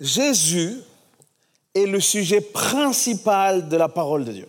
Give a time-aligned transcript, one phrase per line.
[0.00, 0.76] Jésus
[1.74, 4.48] est le sujet principal de la parole de Dieu.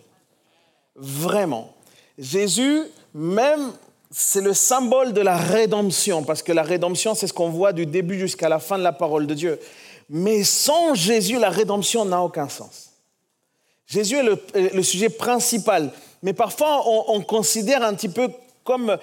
[0.96, 1.74] Vraiment.
[2.18, 2.82] Jésus,
[3.14, 3.72] même,
[4.10, 7.86] c'est le symbole de la rédemption, parce que la rédemption, c'est ce qu'on voit du
[7.86, 9.58] début jusqu'à la fin de la parole de Dieu.
[10.08, 12.90] Mais sans Jésus, la rédemption n'a aucun sens.
[13.86, 15.90] Jésus est le, sujet principal.
[16.22, 18.28] Mais parfois, on, considère un petit peu
[18.62, 18.96] comme...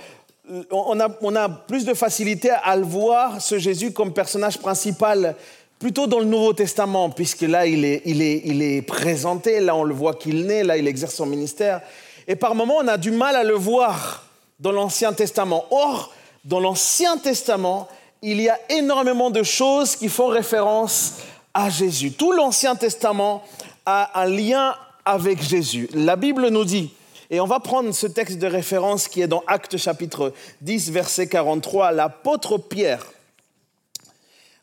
[0.71, 0.97] On
[1.35, 5.35] a, plus de facilité à le voir, ce Jésus, comme personnage principal
[5.79, 10.45] plutôt dans le Nouveau Testament, puisque là, il est, présenté, là, on le voit qu'il
[10.45, 11.81] naît, là, il exerce son ministère.
[12.27, 14.25] Et par moments, on a du mal à le voir
[14.59, 15.65] dans l'Ancien Testament.
[15.71, 16.13] Or,
[16.43, 17.87] dans l'Ancien Testament,
[18.21, 21.15] il y a énormément de choses qui font référence
[21.53, 22.11] à Jésus.
[22.11, 23.43] Tout l'Ancien Testament
[23.85, 24.75] a un lien
[25.05, 25.89] avec Jésus.
[25.93, 26.91] La Bible nous dit,
[27.29, 31.27] et on va prendre ce texte de référence qui est dans Actes chapitre 10, verset
[31.27, 33.05] 43, l'apôtre Pierre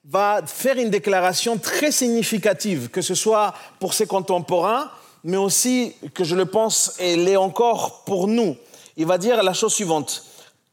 [0.05, 4.91] va faire une déclaration très significative, que ce soit pour ses contemporains,
[5.23, 8.57] mais aussi, que je le pense, elle est encore pour nous.
[8.97, 10.25] Il va dire la chose suivante.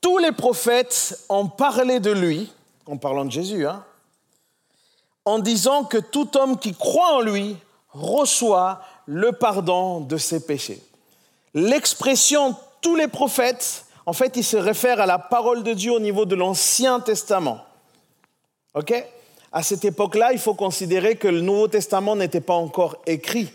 [0.02, 2.52] Tous les prophètes ont parlé de lui,
[2.86, 3.84] en parlant de Jésus, hein,
[5.24, 7.56] en disant que tout homme qui croit en lui
[7.94, 10.82] reçoit le pardon de ses péchés.
[11.54, 16.00] L'expression tous les prophètes, en fait, il se réfère à la parole de Dieu au
[16.00, 17.64] niveau de l'Ancien Testament.
[18.74, 18.94] OK?
[19.52, 23.52] À cette époque-là, il faut considérer que le Nouveau Testament n'était pas encore écrit.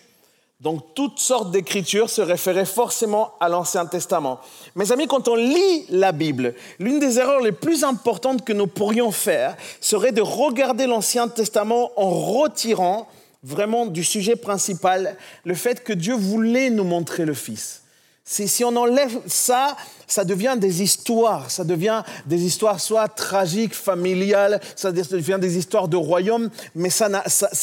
[0.60, 4.40] Donc toutes sortes d'écritures se référaient forcément à l'Ancien Testament.
[4.74, 8.66] Mes amis, quand on lit la Bible, l'une des erreurs les plus importantes que nous
[8.66, 13.06] pourrions faire serait de regarder l'Ancien Testament en retirant
[13.42, 17.82] vraiment du sujet principal le fait que Dieu voulait nous montrer le Fils.
[18.28, 19.76] Si on enlève ça,
[20.08, 21.48] ça devient des histoires.
[21.48, 27.08] Ça devient des histoires soit tragiques, familiales, ça devient des histoires de royaume, mais ça,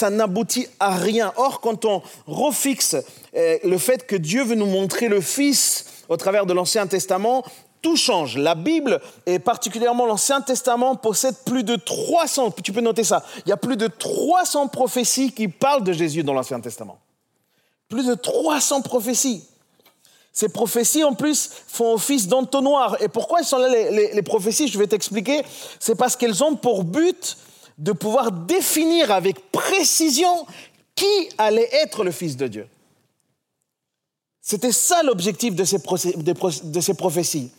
[0.09, 1.33] n'aboutit à rien.
[1.35, 2.95] Or, quand on refixe
[3.35, 7.43] euh, le fait que Dieu veut nous montrer le Fils au travers de l'Ancien Testament,
[7.81, 8.37] tout change.
[8.37, 13.49] La Bible, et particulièrement l'Ancien Testament, possède plus de 300, tu peux noter ça, il
[13.49, 16.99] y a plus de 300 prophéties qui parlent de Jésus dans l'Ancien Testament.
[17.89, 19.43] Plus de 300 prophéties.
[20.33, 22.97] Ces prophéties, en plus, font office d'entonnoir.
[23.01, 25.43] Et pourquoi elles sont là, les, prophéties Je vais t'expliquer.
[25.79, 27.37] C'est parce qu'elles ont pour but
[27.77, 30.47] de pouvoir définir avec précision
[30.95, 32.67] qui allait être le Fils de Dieu.
[34.41, 35.79] C'était ça l'objectif de, ces,
[36.95, 37.51] prophéties.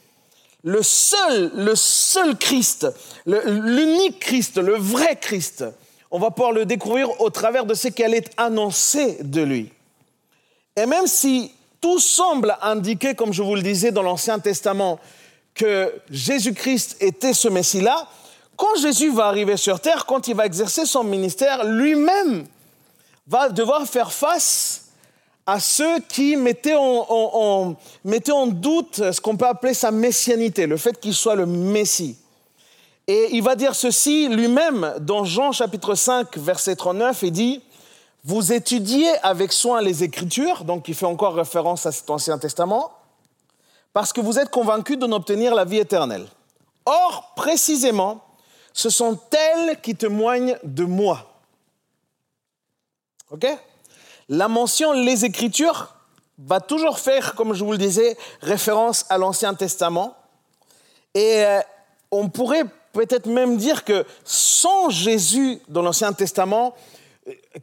[0.64, 2.88] Le seul, le seul Christ,
[3.24, 5.64] l'unique Christ, le vrai Christ,
[6.10, 9.72] on va pouvoir le découvrir au travers de ce qui allait être annoncé de lui.
[10.76, 11.52] Et même si
[11.84, 14.98] tout semble indiquer, comme je vous le disais dans l'Ancien Testament,
[15.54, 18.08] que Jésus-Christ était ce Messie-là.
[18.56, 22.46] Quand Jésus va arriver sur terre, quand il va exercer son ministère, lui-même
[23.26, 24.86] va devoir faire face
[25.44, 27.76] à ceux qui mettaient en,
[28.46, 32.16] doute ce qu'on peut appeler sa messianité, le fait qu'il soit le Messie.
[33.06, 37.62] Et il va dire ceci lui-même dans Jean chapitre 5, verset 39, il dit,
[38.24, 42.90] vous étudiez avec soin les Écritures, donc il fait encore référence à cet Ancien Testament,
[43.92, 46.26] parce que vous êtes convaincus d'en obtenir la vie éternelle.
[46.86, 48.24] Or, précisément,
[48.72, 51.34] ce sont elles qui témoignent de moi.
[53.30, 53.46] OK?
[54.30, 55.94] La mention les Écritures
[56.38, 60.16] va toujours faire, comme je vous le disais, référence à l'Ancien Testament.
[61.12, 61.60] Et euh,
[62.10, 66.74] on pourrait peut-être même dire que sans Jésus dans l'Ancien Testament,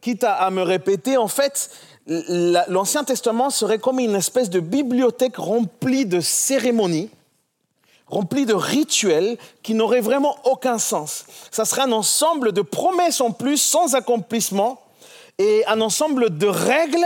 [0.01, 1.69] quitte à, me répéter, en fait,
[2.07, 7.09] l'Ancien Testament serait comme une espèce de bibliothèque remplie de cérémonies,
[8.07, 11.25] remplie de rituels qui n'auraient vraiment aucun sens.
[11.51, 14.81] Ça serait un ensemble de promesses en plus sans accomplissement
[15.37, 17.05] et un ensemble de règles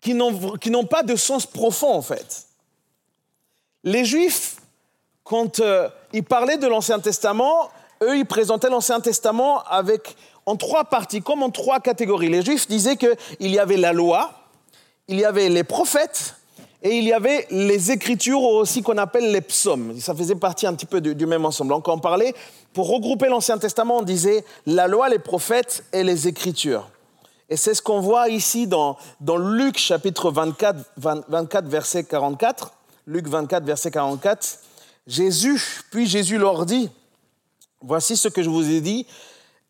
[0.00, 2.46] qui n'ont pas de sens profond en fait.
[3.82, 4.56] Les Juifs,
[5.24, 7.70] quand euh, ils parlaient de l'Ancien Testament,
[8.02, 12.28] eux, ils présentaient l'Ancien Testament avec, en trois parties, comme en trois catégories.
[12.28, 14.32] Les Juifs disaient qu'il y avait la loi,
[15.08, 16.34] il y avait les prophètes
[16.82, 19.98] et il y avait les Écritures aussi qu'on appelle les psaumes.
[19.98, 21.70] Ça faisait partie un petit peu du, même ensemble.
[21.70, 22.34] Donc on parlait,
[22.72, 26.88] pour regrouper l'Ancien Testament, on disait la loi, les prophètes et les Écritures.
[27.48, 32.72] Et c'est ce qu'on voit ici dans, dans Luc chapitre 24, 24, verset 44.
[33.06, 34.58] Luc 24, verset 44.
[35.06, 36.90] Jésus, puis Jésus leur dit,
[37.86, 39.06] Voici ce que je vous ai dit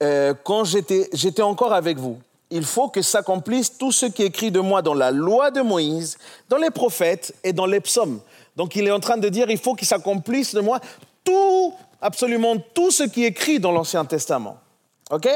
[0.02, 2.18] euh, quand j'étais encore avec vous.
[2.50, 5.60] Il faut que s'accomplisse tout ce qui est écrit de moi dans la loi de
[5.60, 6.16] Moïse,
[6.48, 8.20] dans les prophètes et dans les psaumes.
[8.56, 10.80] Donc il est en train de dire, il faut qu'il s'accomplisse de moi
[11.24, 14.56] tout, absolument tout ce qui est écrit dans l'Ancien Testament.
[15.10, 15.28] OK?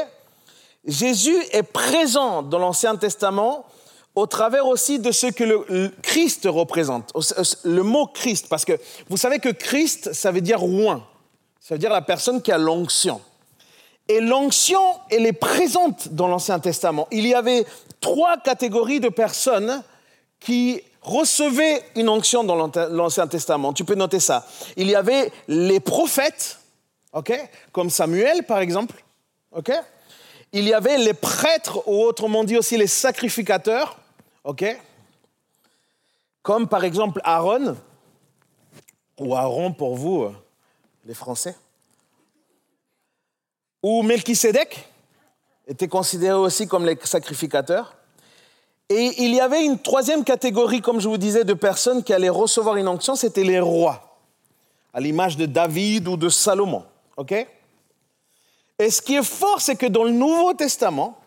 [0.85, 3.65] Jésus est présent dans l'Ancien Testament
[4.15, 7.13] au travers aussi de ce que le, Christ représente.
[7.63, 11.03] Le mot Christ, parce que vous savez que Christ, ça veut dire oint.
[11.71, 13.21] Ça veut dire la personne qui a l'onction.
[14.09, 17.07] Et l'onction, elle est présente dans l'Ancien Testament.
[17.11, 17.65] Il y avait
[18.01, 19.81] trois catégories de personnes
[20.41, 23.71] qui recevaient une onction dans l'Ancien Testament.
[23.71, 24.45] Tu peux noter ça.
[24.75, 26.59] Il y avait les prophètes,
[27.71, 29.01] comme Samuel par exemple.
[30.51, 33.97] Il y avait les prêtres, ou autrement dit aussi les sacrificateurs,
[36.43, 37.77] comme par exemple Aaron,
[39.17, 40.35] ou Aaron pour vous, euh,
[41.05, 41.55] les Français,
[43.83, 44.87] ou Melchisedec
[45.67, 47.95] était considéré aussi comme les sacrificateurs.
[48.89, 52.29] Et il y avait une troisième catégorie, comme je vous disais, de personnes qui allaient
[52.29, 54.17] recevoir une onction, c'était les rois,
[54.93, 56.83] à l'image de David ou de Salomon.
[58.79, 61.17] Et ce qui est fort, c'est que dans le Nouveau Testament,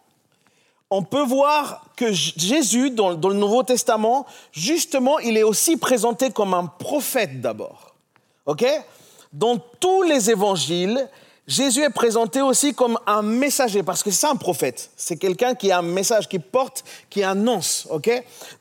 [0.91, 6.53] on peut voir que Jésus, dans, le Nouveau Testament, justement, il est aussi présenté comme
[6.53, 7.95] un prophète d'abord.
[9.35, 11.09] Dans tous les évangiles,
[11.49, 14.91] Jésus est présenté aussi comme un messager, parce que c'est un prophète.
[14.97, 17.89] C'est quelqu'un qui a un message, qui porte, qui annonce.
[17.91, 18.11] ok?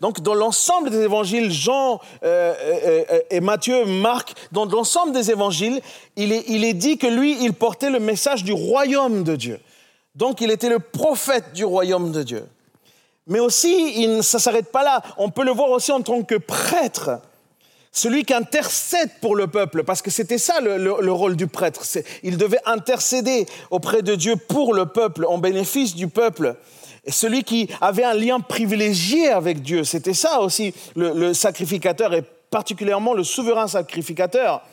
[0.02, 5.30] Donc, dans l'ensemble des évangiles, Jean euh, euh, euh, et Matthieu, Marc, dans l'ensemble des
[5.30, 5.80] évangiles,
[6.16, 9.60] il est, dit que lui, il portait le message du royaume de Dieu.
[10.16, 12.48] Donc, il était le prophète du royaume de Dieu.
[13.28, 15.04] Mais aussi, il, ça ne s'arrête pas là.
[15.20, 17.22] On peut le voir aussi en tant que prêtre
[17.94, 21.84] celui qui intercède pour le peuple, parce que c'était ça le, rôle du prêtre.
[22.24, 26.56] Il devait intercéder auprès de Dieu pour le peuple, en bénéfice du peuple.
[27.06, 32.24] Et celui qui avait un lien privilégié avec Dieu, c'était ça aussi le sacrificateur, et
[32.50, 34.64] particulièrement le souverain sacrificateur.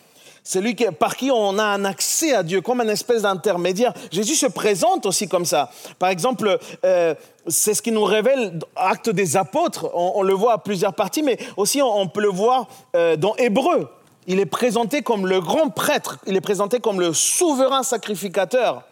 [0.43, 3.93] C'est lui par qui on a un accès à Dieu, comme une espèce d'intermédiaire.
[4.11, 5.71] Jésus se présente aussi comme ça.
[5.99, 7.15] Par exemple, euh,
[7.47, 9.91] c'est ce qui nous révèle Acte des Apôtres.
[9.95, 13.89] On, le voit à plusieurs parties, mais aussi on, peut le voir euh, dans Hébreu.
[14.27, 18.85] Il est présenté comme le grand prêtre, il est présenté comme le souverain sacrificateur.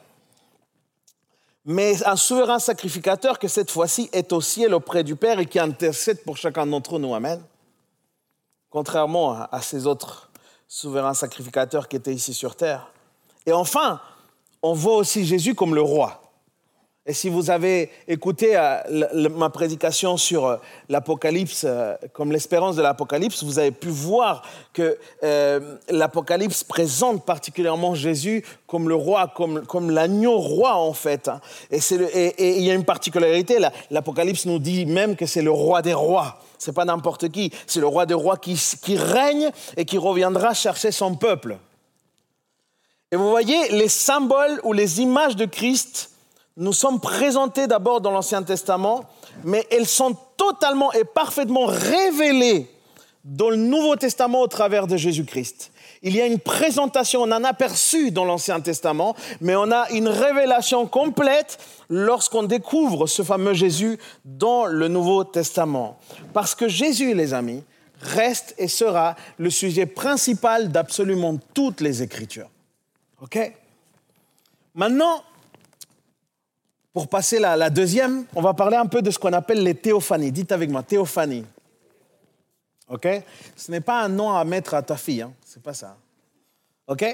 [1.64, 5.58] Mais un souverain sacrificateur que cette fois-ci est au ciel auprès du Père et qui
[5.58, 7.14] intercède pour chacun d'entre nous.
[7.14, 7.42] Amen.
[8.70, 10.27] Contrairement à ces autres
[10.69, 12.93] souverain sacrificateur qui était ici sur terre.
[13.47, 14.00] Et enfin,
[14.62, 16.20] on voit aussi Jésus comme le roi.
[17.09, 20.56] Et si vous avez écouté euh, ma prédication sur euh,
[20.91, 24.43] l'Apocalypse, euh, comme l'espérance de l'Apocalypse, vous avez pu voir
[24.75, 24.99] que
[25.88, 31.31] l'Apocalypse présente particulièrement Jésus comme le roi, comme, comme l'agneau roi en fait.
[31.70, 33.59] Et, et, il y a une particularité,
[33.91, 36.38] l'Apocalypse nous dit même que c'est le roi des rois.
[36.58, 38.58] C'est pas n'importe qui, c'est le roi des rois qui,
[38.96, 41.58] règne et qui reviendra chercher son peuple.
[43.10, 46.10] Et vous voyez, les symboles ou les images de Christ
[46.58, 49.05] nous sommes présentés d'abord dans l'Ancien Testament,
[49.44, 52.69] mais elles sont totalement et parfaitement révélées
[53.25, 55.70] dans le Nouveau Testament au travers de Jésus-Christ.
[56.02, 60.08] Il y a une présentation, on en aperçu dans l'Ancien Testament, mais on a une
[60.08, 61.58] révélation complète
[61.88, 65.98] lorsqu'on découvre ce fameux Jésus dans le Nouveau Testament.
[66.32, 67.64] Parce que Jésus, les amis,
[68.00, 72.50] reste et sera le sujet principal d'absolument toutes les Écritures.
[73.20, 73.52] OK?
[74.74, 75.24] Maintenant,
[76.92, 79.74] pour passer à la deuxième, on va parler un peu de ce qu'on appelle les
[79.74, 80.31] théophanies.
[80.31, 81.44] Dites avec moi, théophanie.
[82.88, 83.08] OK?
[83.56, 85.32] Ce n'est pas un nom à mettre à ta fille, hein?
[85.48, 85.96] C'est pas ça.
[86.88, 87.05] OK?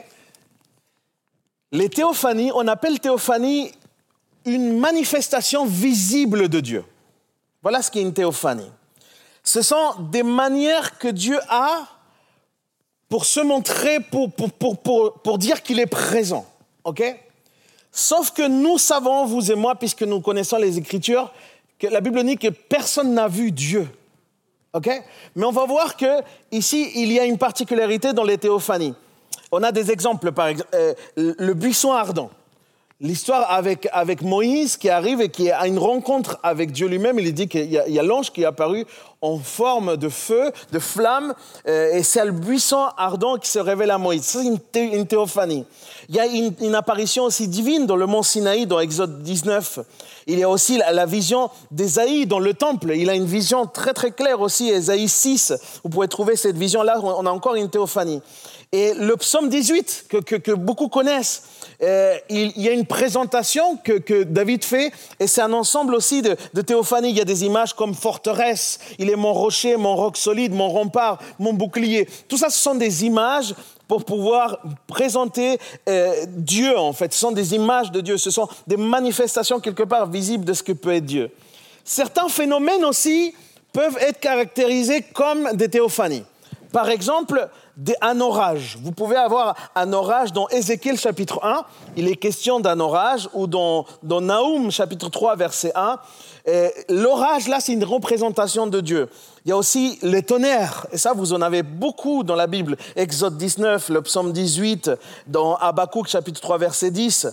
[1.70, 3.70] Les théophanies, on appelle théophanie
[4.44, 6.84] une manifestation visible de Dieu.
[7.62, 8.70] Voilà ce qu'est une théophanie.
[9.44, 11.86] Ce sont des manières que Dieu a
[13.08, 16.44] pour se montrer, pour, pour, pour, pour dire qu'il est présent.
[16.82, 17.04] OK?
[17.92, 21.32] Sauf que nous savons, vous et moi, puisque nous connaissons les Écritures,
[21.78, 23.88] que la Bible dit que personne n'a vu Dieu.
[24.74, 24.90] OK?
[25.36, 28.94] Mais on va voir que ici, il y a une particularité dans les théophanies.
[29.52, 32.30] On a des exemples, par exemple, euh, le buisson ardent.
[33.00, 37.48] L'histoire avec, Moïse qui arrive et qui a une rencontre avec Dieu lui-même, il dit
[37.48, 38.86] qu'il y a, l'ange qui est apparu
[39.20, 41.34] en forme de feu, de flamme,
[41.66, 44.22] euh, et c'est le buisson ardent qui se révèle à Moïse.
[44.22, 45.66] C'est une, théophanie.
[46.08, 49.80] Il y a une, apparition aussi divine dans le mont Sinaï, dans Exode 19.
[50.28, 52.92] Il y a aussi la, vision d'Ésaïe dans le temple.
[52.94, 55.52] Il a une vision très très claire aussi, Ésaïe 6.
[55.82, 58.22] Vous pouvez trouver cette vision-là, on a encore une théophanie.
[58.74, 61.44] Et le psaume 18, que, beaucoup connaissent,
[61.80, 64.90] euh, il, y a une présentation que, David fait,
[65.20, 67.10] et c'est un ensemble aussi de, de théophanie.
[67.10, 70.68] Il y a des images comme forteresse, il est mon rocher, mon roc solide, mon
[70.68, 72.08] rempart, mon bouclier.
[72.26, 73.54] Tout ça, ce sont des images
[73.86, 77.12] pour pouvoir présenter euh, Dieu, en fait.
[77.12, 80.64] Ce sont des images de Dieu, ce sont des manifestations quelque part visibles de ce
[80.64, 81.30] que peut être Dieu.
[81.84, 83.36] Certains phénomènes aussi
[83.72, 86.24] peuvent être caractérisés comme des théophanies.
[86.74, 87.48] Par exemple,
[88.00, 88.78] un orage.
[88.82, 91.64] Vous pouvez avoir un orage dans Ézéchiel chapitre 1,
[91.96, 95.98] il est question d'un orage, ou dans, dans Naoum chapitre 3 verset 1.
[96.88, 99.08] L'orage, là, c'est une représentation de Dieu.
[99.44, 102.76] Il y a aussi les tonnerres, et ça, vous en avez beaucoup dans la Bible.
[102.96, 104.90] Exode 19, le psaume 18,
[105.26, 107.28] dans Habakkuk chapitre 3 verset 10.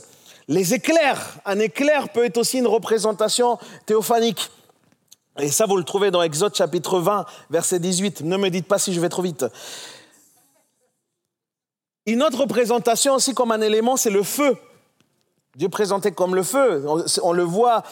[0.47, 4.49] Les éclairs, un éclair peut être aussi une représentation théophanique.
[5.39, 8.21] Et ça, vous le trouvez dans Exode chapitre 20, verset 18.
[8.21, 9.45] Ne me dites pas si je vais trop vite.
[12.05, 14.57] Une autre représentation aussi comme un élément, c'est le feu.
[15.55, 16.85] Dieu présenté comme le feu.
[17.21, 17.83] On, le voit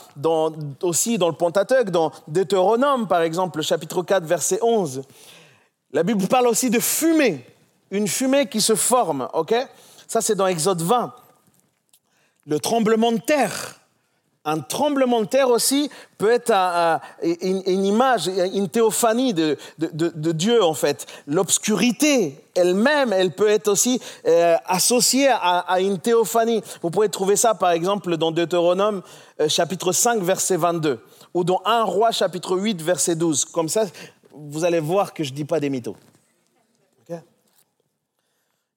[0.82, 5.02] aussi dans le Pentateuque, dans Deutéronome, par exemple, chapitre 4, verset 11.
[5.92, 7.46] La Bible parle aussi de fumée,
[7.92, 9.28] une fumée qui se forme,
[10.08, 11.14] Ça, c'est dans Exode 20.
[12.48, 13.80] Le tremblement de terre,
[14.46, 16.52] un tremblement de terre aussi peut être
[17.22, 19.58] une, image, une théophanie de,
[20.32, 21.06] Dieu en fait.
[21.28, 26.62] L'obscurité elle-même, elle peut être aussi euh, associée à, une théophanie.
[26.82, 29.02] Vous pouvez trouver ça par exemple dans Deutéronome
[29.40, 31.00] euh, chapitre 5 verset 22
[31.34, 33.46] ou dans 1 roi chapitre 8 verset 12.
[33.46, 33.86] Comme ça,
[34.32, 35.96] vous allez voir que je ne dis pas des mythos.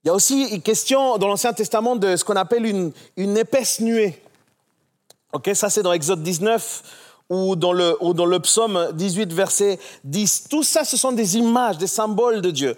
[0.05, 3.79] Il y a aussi une question dans l'Ancien Testament de ce qu'on appelle une, épaisse
[3.79, 4.21] nuée.
[5.33, 6.83] Ok, ça c'est dans Exode 19
[7.31, 7.57] ou ou
[8.15, 10.49] dans le psaume 18, verset 10.
[10.51, 12.77] Tout ça, ce sont des images, des symboles de Dieu.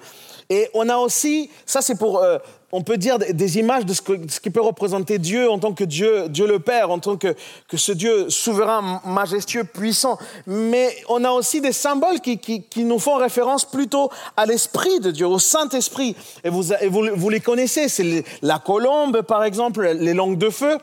[0.50, 2.38] Et on a aussi, ça c'est pour, euh,
[2.72, 6.28] on peut dire des images de ce, qui peut représenter Dieu en tant que Dieu,
[6.28, 7.34] Dieu le Père, en tant que,
[7.68, 10.18] que ce Dieu souverain, majestueux, puissant.
[10.46, 15.00] Mais on a aussi des symboles qui, qui, qui nous font référence plutôt à l'Esprit
[15.00, 16.16] de Dieu, au Saint-Esprit.
[16.42, 20.78] Et, vous, vous, vous les connaissez, c'est la colombe par exemple, les langues de feu.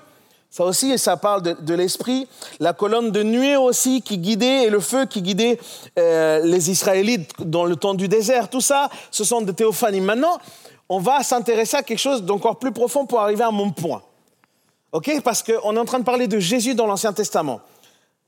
[0.52, 2.28] Ça aussi, ça parle de, l'esprit.
[2.60, 5.58] La colonne de nuée aussi qui guidait, et le feu qui guidait
[5.98, 8.50] euh, les Israélites dans le temps du désert.
[8.50, 10.02] Tout ça, ce sont des théophanies.
[10.02, 10.40] Maintenant,
[10.90, 14.04] on va s'intéresser à quelque chose d'encore plus profond pour arriver à mon point.
[14.92, 15.10] OK?
[15.24, 17.62] Parce qu'on est en train de parler de Jésus dans l'Ancien Testament.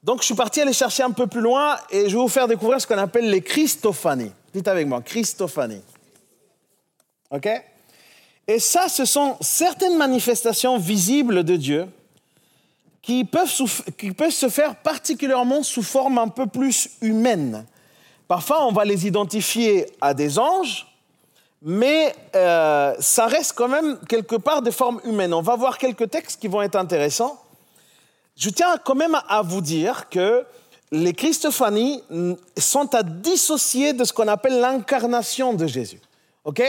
[0.02, 2.48] Donc, je suis parti aller chercher un peu plus loin et je vais vous faire
[2.48, 4.32] découvrir ce qu'on appelle les Christophanies.
[4.54, 5.84] Dites avec moi, Christophanies.
[7.32, 7.50] OK?
[8.48, 11.88] Et ça, ce sont certaines manifestations visibles de Dieu
[13.04, 17.66] qui peuvent, se faire particulièrement sous forme un peu plus humaine.
[18.28, 20.88] Parfois, on va les identifier à des anges,
[21.62, 25.34] mais euh, ça reste quand même quelque part de forme humaine.
[25.34, 27.38] On va voir quelques textes qui vont être intéressants.
[28.38, 30.46] Je tiens quand même à vous dire que
[30.92, 32.02] les Christophanies
[32.58, 36.00] sont à dissocier de ce qu'on appelle l'incarnation de Jésus.
[36.46, 36.64] OK?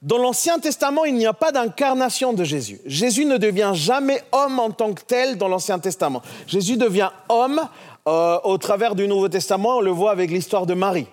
[0.00, 2.80] Dans l'Ancien Testament, il n'y a pas d'incarnation de Jésus.
[2.86, 6.22] Jésus ne devient jamais homme en tant que tel dans l'Ancien Testament.
[6.46, 7.60] Jésus devient homme
[8.06, 11.08] euh, au travers du Nouveau Testament, on le voit avec l'histoire de Marie.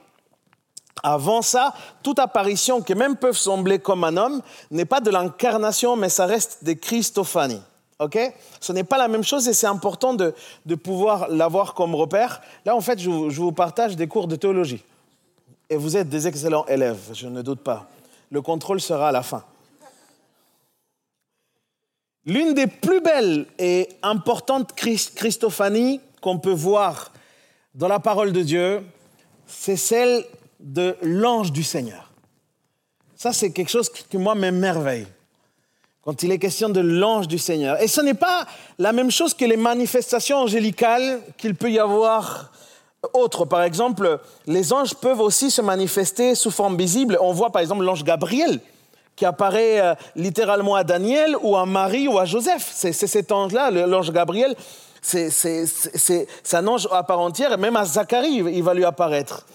[1.03, 1.73] Avant ça,
[2.03, 6.25] toute apparition qui même peut sembler comme un homme n'est pas de l'incarnation, mais ça
[6.25, 7.61] reste des Christophanies.
[8.59, 10.33] Ce n'est pas la même chose et c'est important de,
[10.75, 12.41] pouvoir l'avoir comme repère.
[12.65, 14.83] Là, en fait, je vous partage des cours de théologie.
[15.69, 17.87] Et vous êtes des excellents élèves, je ne doute pas.
[18.31, 19.43] Le contrôle sera à la fin.
[22.25, 27.11] L'une des plus belles et importantes Christophanies qu'on peut voir
[27.75, 28.83] dans la parole de Dieu,
[29.45, 30.25] c'est celle
[30.59, 32.11] de l'ange du Seigneur.
[33.15, 35.07] Ça, c'est quelque chose qui, moi, m'émerveille
[36.05, 37.81] quand il est question de l'ange du Seigneur.
[37.81, 38.45] Et ce n'est pas
[38.77, 42.51] la même chose que les manifestations angélicales qu'il peut y avoir
[43.13, 47.17] autre, par exemple, les anges peuvent aussi se manifester sous forme visible.
[47.21, 48.59] On voit par exemple l'ange Gabriel
[49.15, 52.69] qui apparaît euh, littéralement à Daniel ou à Marie ou à Joseph.
[52.73, 54.55] C'est cet ange-là, l'ange Gabriel,
[55.01, 59.45] c'est un ange à part entière, et même à Zacharie, il va lui apparaître.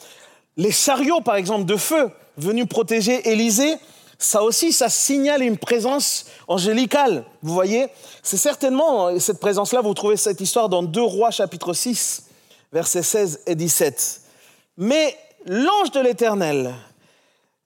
[0.56, 3.76] Les chariots, par exemple, de feu, venus protéger Élisée,
[4.18, 7.24] ça aussi, ça signale une présence angélicale.
[7.42, 7.86] Vous voyez
[8.22, 12.29] C'est certainement, cette présence-là, vous trouvez cette histoire dans 2 Rois chapitre 6
[12.72, 14.22] versets 16 et 17.
[14.76, 16.74] Mais l'ange de l'Éternel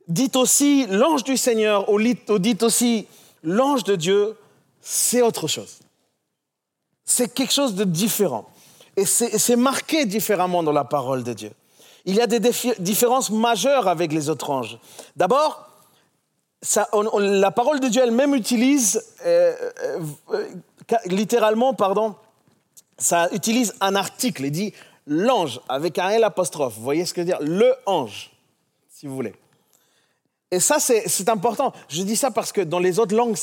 [0.08, 3.06] dit aussi l'ange du Seigneur ou dit aussi
[3.42, 4.36] l'ange de Dieu,
[4.80, 5.78] c'est autre chose.
[7.04, 8.46] C'est quelque chose de différent.
[8.96, 11.50] Et c'est marqué différemment dans la parole de Dieu.
[12.04, 12.38] Il y a des
[12.78, 14.78] différences majeures avec les autres anges.
[15.16, 15.68] D'abord,
[17.18, 19.54] la parole de Dieu elle-même utilise, euh,
[20.32, 20.48] euh,
[21.06, 22.14] littéralement, pardon,
[22.98, 24.44] ça utilise un article.
[24.44, 24.74] Il dit
[25.06, 26.74] l'ange avec un L apostrophe.
[26.76, 27.42] Vous voyez ce que je veux dire?
[27.42, 28.30] Le ange,
[28.88, 29.34] si vous voulez.
[30.50, 31.72] Et ça, c'est important.
[31.88, 33.36] Je dis ça parce que dans les autres langues,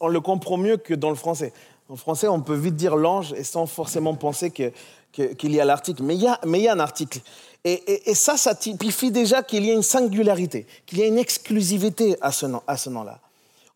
[0.00, 1.52] on le comprend mieux que dans le français.
[1.88, 4.72] En français, on peut vite dire l'ange et sans forcément penser qu'il
[5.12, 6.02] que, y a l'article.
[6.02, 7.20] Mais il y a, mais il y a un article.
[7.64, 11.18] Et, et, ça, ça typifie déjà qu'il y a une singularité, qu'il y a une
[11.18, 13.20] exclusivité à ce, nom, à ce nom-là.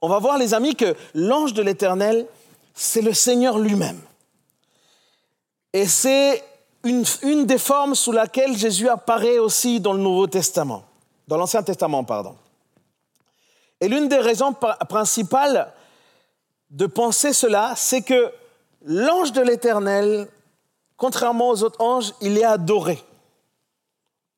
[0.00, 2.26] On va voir, les amis, que l'ange de l'Éternel,
[2.74, 4.00] c'est le Seigneur lui-même.
[5.72, 6.42] Et c'est
[6.84, 10.84] une, des formes sous laquelle Jésus apparaît aussi dans le Nouveau Testament,
[11.28, 12.34] dans l'Ancien Testament, pardon.
[13.80, 14.54] Et l'une des raisons
[14.88, 15.72] principales
[16.70, 18.32] de penser cela, c'est que
[18.84, 20.28] l'ange de l'Éternel,
[20.96, 23.02] contrairement aux autres anges, il est adoré.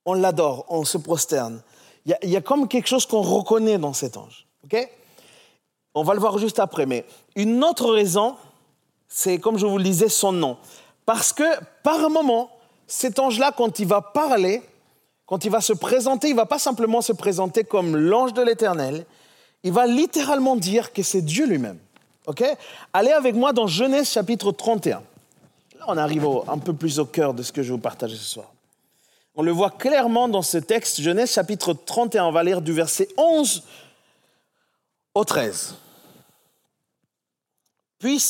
[0.06, 1.62] On l'adore, on se prosterne.
[2.06, 4.46] Il y, a, comme quelque chose qu'on reconnaît dans cet ange.
[4.64, 4.88] ok?
[5.94, 6.84] On va le voir juste après.
[6.84, 8.36] Mais une autre raison,
[9.08, 10.58] c'est, comme je vous le disais, son nom.
[11.06, 11.44] Parce que
[11.82, 12.50] par moment,
[12.86, 14.62] cet ange-là, quand il va parler,
[15.26, 18.42] quand il va se présenter, il ne va pas simplement se présenter comme l'ange de
[18.42, 19.06] l'Éternel,
[19.62, 21.78] il va littéralement dire que c'est Dieu lui-même.
[22.26, 22.44] OK?
[22.92, 25.02] Allez avec moi dans Genèse chapitre 31.
[25.78, 28.16] Là, on arrive un peu plus au cœur de ce que je vais vous partager
[28.16, 28.52] ce soir.
[29.34, 32.26] On le voit clairement dans ce texte, Genèse chapitre 31.
[32.26, 33.64] On va lire du verset 11
[35.14, 35.74] au 13.
[37.98, 38.22] Puis,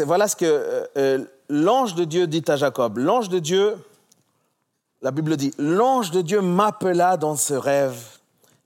[0.00, 2.98] voilà ce que euh, euh, l'ange de Dieu dit à Jacob.
[2.98, 3.76] L'ange de Dieu,
[5.02, 8.18] la Bible dit, l'ange de Dieu m'appela dans ce rêve.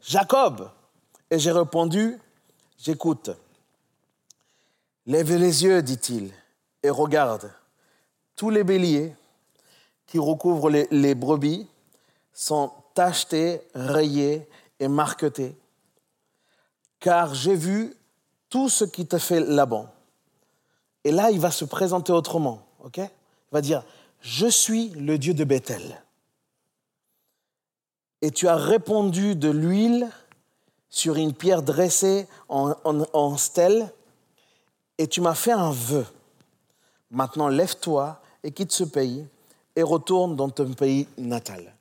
[0.02, 0.70] Jacob,
[1.30, 2.18] et j'ai répondu,
[2.78, 3.30] j'écoute.
[5.06, 6.32] Lève les yeux, dit-il,
[6.82, 7.50] et regarde.
[8.36, 9.14] Tous les béliers
[10.06, 11.66] qui recouvrent les, brebis
[12.32, 15.54] sont tachetés, rayés et marquetés.
[16.98, 17.94] Car j'ai vu
[18.48, 19.92] tout ce qui te fait là-bas.
[21.04, 22.66] Et là, il va se présenter autrement.
[22.84, 22.98] Ok?
[22.98, 23.08] Il
[23.52, 23.84] va dire,
[24.20, 26.02] je suis le Dieu de Bethel.
[28.22, 30.10] Et tu as répondu de l'huile
[30.90, 33.92] sur une pierre dressée en, stèle,
[34.98, 36.04] et tu m'as fait un vœu.
[37.10, 39.26] Maintenant, lève-toi et quitte ce pays
[39.76, 41.74] et retourne dans ton pays natal.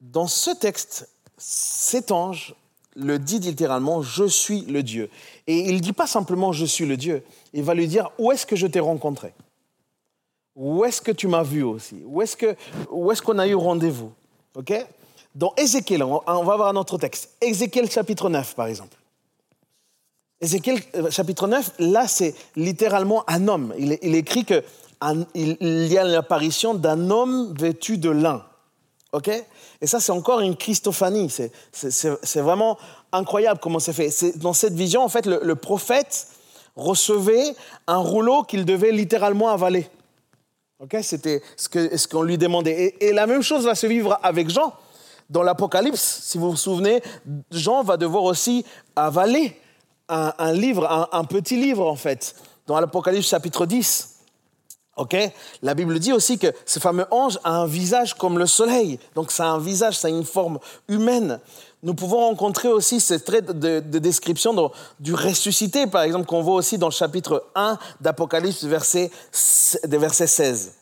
[0.00, 2.54] Dans ce texte, cet ange
[2.94, 5.08] le dit littéralement, je suis le Dieu.
[5.46, 8.32] Et il ne dit pas simplement je suis le Dieu, il va lui dire où
[8.32, 9.32] est-ce que je t'ai rencontré?
[10.54, 12.02] Où est-ce que tu m'as vu aussi?
[12.04, 14.12] Où est-ce qu'on est a eu rendez-vous?
[14.54, 14.72] Ok?
[15.34, 17.30] Dans Ézéchiel, on va voir un autre texte.
[17.40, 18.96] Ézéchiel chapitre 9, par exemple.
[20.42, 23.72] Ézéchiel euh, chapitre 9, là, c'est littéralement un homme.
[23.78, 24.62] Il, écrit qu'il
[25.40, 28.44] y a l'apparition d'un homme vêtu de lin.
[29.12, 29.30] OK?
[29.80, 31.32] Et ça, c'est encore une Christophanie.
[31.70, 32.76] C'est vraiment
[33.12, 34.36] incroyable comment c'est fait.
[34.38, 36.28] Dans cette vision, en fait, le, prophète
[36.76, 37.54] recevait
[37.86, 39.88] un rouleau qu'il devait littéralement avaler.
[40.82, 42.96] OK C'était ce qu'on lui demandait.
[43.00, 44.74] et, la même chose va se vivre avec Jean.
[45.30, 47.02] Dans l'Apocalypse, si vous vous souvenez,
[47.50, 48.66] Jean va devoir aussi
[48.96, 49.58] avaler
[50.08, 52.34] un, livre, un, petit livre en fait,
[52.66, 54.08] dans l'Apocalypse chapitre 10.
[54.98, 55.16] Ok
[55.62, 58.98] La Bible dit aussi que ce fameux ange a un visage comme le soleil.
[59.14, 61.40] Donc ça a un visage, ça a une forme humaine.
[61.82, 66.78] Nous pouvons rencontrer aussi ces traits de, description du ressuscité, par exemple, qu'on voit aussi
[66.78, 69.10] dans le chapitre 1 d'Apocalypse, verset,
[69.84, 70.74] verset 16.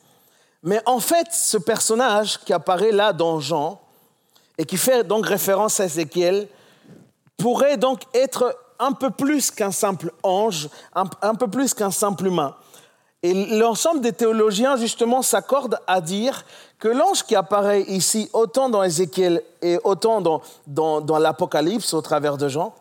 [0.62, 3.80] Mais en fait, ce personnage qui apparaît là dans Jean,
[4.60, 6.46] et qui fait donc référence à Ézéchiel,
[7.38, 12.54] pourrait donc être un peu plus qu'un simple ange, un, peu plus qu'un simple humain.
[13.22, 16.46] Et l'ensemble des théologiens, justement, s'accordent à dire
[16.78, 22.38] que l'ange qui apparaît ici, autant dans Ézéchiel et autant dans, dans, l'Apocalypse au travers
[22.38, 22.74] de Jean,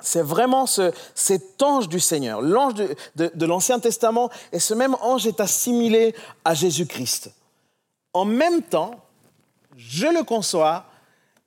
[0.00, 2.96] c'est vraiment ce, cet ange du Seigneur, l'ange de,
[3.34, 7.30] de l'Ancien Testament, et ce même ange est assimilé à Jésus-Christ.
[8.14, 8.92] En même temps,
[9.76, 10.84] je le conçois,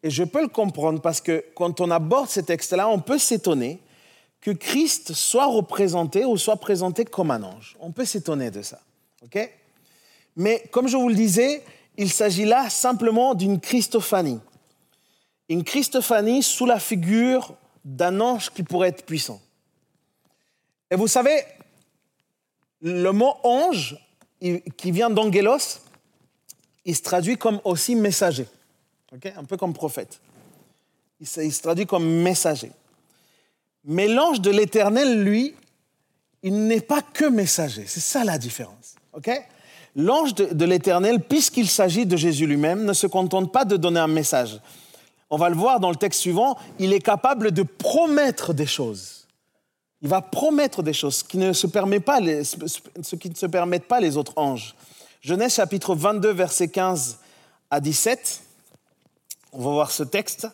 [0.03, 3.79] et je peux le comprendre parce que quand on aborde ces textes-là, on peut s'étonner
[4.43, 7.77] que Christ soit représenté ou soit présenté comme un ange.
[7.79, 8.81] On peut s'étonner de ça.
[10.35, 11.63] Mais comme je vous le disais,
[11.95, 14.41] il s'agit là simplement d'une Christophanie.
[15.47, 19.41] Une Christophanie sous la figure d'un ange qui pourrait être puissant.
[20.91, 21.41] Et vous savez,
[22.81, 23.97] le mot ange,
[24.75, 25.79] qui vient d'angelos,
[26.83, 28.45] il se traduit comme aussi messager
[29.35, 30.19] un peu comme prophète.
[31.19, 32.71] Il se, traduit comme messager.
[33.85, 35.55] Mais l'ange de l'Éternel, lui,
[36.41, 37.85] il n'est pas que messager.
[37.87, 38.95] C'est ça la différence.
[39.95, 44.07] L'ange de, l'Éternel, puisqu'il s'agit de Jésus lui-même, ne se contente pas de donner un
[44.07, 44.59] message.
[45.29, 49.27] On va le voir dans le texte suivant, il est capable de promettre des choses.
[50.01, 52.19] Il va promettre des choses, qui ne se, pas
[53.01, 54.75] ce qui ne se permettent pas les autres anges.
[55.21, 57.19] Genèse chapitre 22, verset 15
[57.69, 58.41] à 17.
[59.53, 60.47] On va voir ce texte.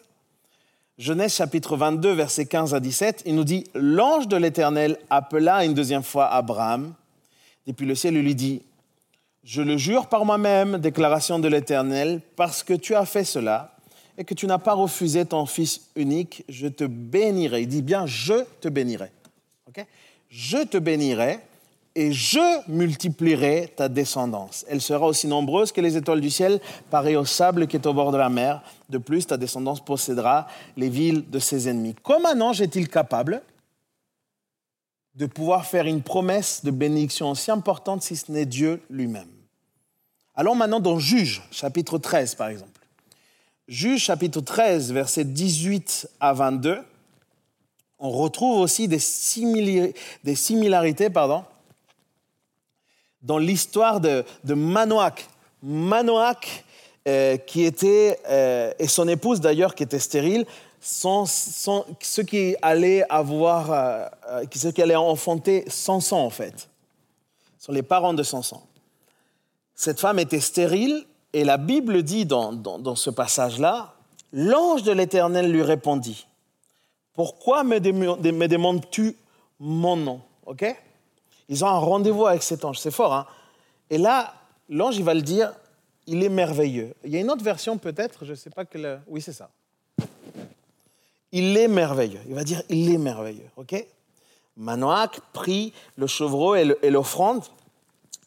[1.00, 5.74] Genèse chapitre 22, versets 15 à 17, il nous dit, l'ange de l'Éternel appela une
[5.74, 6.94] deuxième fois Abraham.
[7.66, 8.62] Depuis le ciel, il lui dit,
[9.46, 13.78] je le jure par moi-même, déclaration de l'Éternel, parce que tu as fait cela
[14.18, 17.62] et que tu n'as pas refusé ton fils unique, je te bénirai.
[17.62, 19.10] Il dit bien, je te bénirai.
[20.30, 21.40] je te bénirai
[22.00, 24.66] et je multiplierai ta descendance.
[24.70, 27.94] Elle sera aussi nombreuse que les étoiles du ciel, pareille au sable qui est au
[27.94, 28.64] bord de la mer.
[28.88, 31.96] De plus, ta descendance possédera les villes de ses ennemis.
[32.02, 33.42] Comment un ange est-il capable
[35.16, 39.28] de pouvoir faire une promesse de bénédiction aussi importante si ce n'est Dieu lui-même?
[40.36, 42.80] Allons maintenant dans Juge, chapitre 13 par exemple.
[43.68, 46.80] Juge, chapitre 13, versets 18 à 22.
[48.00, 49.02] On retrouve aussi des,
[50.24, 51.44] des similarités pardon,
[53.22, 55.28] dans l'histoire de, de, Manoach.
[55.62, 56.64] Manoach,
[57.08, 60.46] euh, qui était, euh, et son épouse d'ailleurs, qui était stérile,
[60.82, 66.70] sont, ceux qui allaient avoir, euh, ceux qui allaient enfanter Samson en fait.
[67.58, 68.62] Sont les parents de Samson.
[69.76, 73.94] Cette femme était stérile et la Bible dit dans, dans, ce passage-là,
[74.32, 76.26] l'ange de l'Éternel lui répondit,
[77.14, 79.16] pourquoi me, me demandes-tu
[79.60, 80.22] mon nom?
[81.50, 83.14] Ils ont un rendez-vous avec cet ange, c'est fort.
[83.14, 83.26] Hein
[83.90, 84.34] Et là,
[84.70, 85.52] l'ange, il va le dire,
[86.06, 86.94] il est merveilleux.
[87.04, 89.02] Il y a une autre version peut-être, je ne sais pas quelle...
[89.08, 89.50] Oui, c'est ça.
[91.32, 92.22] Il est merveilleux.
[92.28, 93.50] Il va dire, il est merveilleux.
[93.58, 93.86] OK?
[94.58, 97.44] Manoach prit le chevreau et l'offrande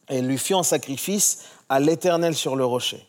[0.09, 3.07] et lui fit en sacrifice à l'Éternel sur le rocher.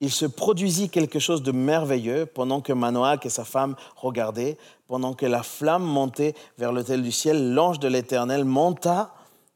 [0.00, 5.14] Il se produisit quelque chose de merveilleux pendant que Manoach et sa femme regardaient, pendant
[5.14, 9.14] que la flamme montait vers l'autel du ciel, l'ange de l'Éternel monta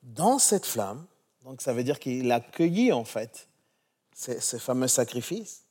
[0.09, 1.05] dans cette flamme,
[1.45, 3.49] donc ça veut dire qu'il a cueilli en fait
[4.15, 5.65] ce, fameux sacrifice.